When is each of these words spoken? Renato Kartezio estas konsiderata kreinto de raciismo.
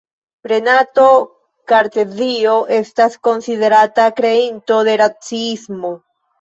Renato 0.51 1.03
Kartezio 1.73 2.57
estas 2.79 3.21
konsiderata 3.29 4.09
kreinto 4.23 4.83
de 4.91 4.99
raciismo. 5.07 5.97